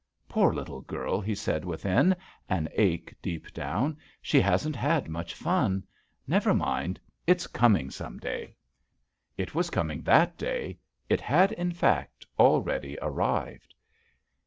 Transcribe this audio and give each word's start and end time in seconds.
"Poor 0.27 0.51
little 0.51 0.81
girl," 0.81 1.21
he 1.21 1.35
said 1.35 1.63
within, 1.63 2.15
an 2.49 2.67
ache 2.73 3.13
deep 3.21 3.53
down, 3.53 3.95
"she 4.19 4.41
hasn't 4.41 4.75
had 4.75 5.07
much 5.07 5.35
fun. 5.35 5.83
Never 6.25 6.55
mind, 6.55 6.99
it's 7.27 7.45
coming 7.45 7.91
some 7.91 8.17
day." 8.17 8.55
It 9.37 9.53
was 9.53 9.69
coming 9.69 10.01
that 10.01 10.39
day. 10.39 10.79
It 11.07 11.21
had 11.21 11.51
in 11.51 11.71
fact 11.71 12.25
already 12.39 12.97
arrived. 12.99 13.75